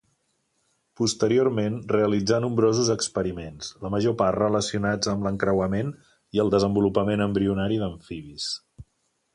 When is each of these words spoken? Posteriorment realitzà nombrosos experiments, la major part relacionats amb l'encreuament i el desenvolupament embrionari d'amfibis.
Posteriorment 1.01 1.75
realitzà 1.95 2.39
nombrosos 2.45 2.89
experiments, 2.95 3.69
la 3.85 3.93
major 3.97 4.17
part 4.23 4.41
relacionats 4.41 5.11
amb 5.13 5.29
l'encreuament 5.29 5.93
i 6.39 6.43
el 6.47 6.53
desenvolupament 6.57 7.27
embrionari 7.31 7.81
d'amfibis. 7.85 8.51